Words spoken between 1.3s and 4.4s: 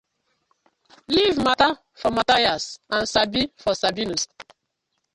mata for Mathias and Sabi for Sabinus: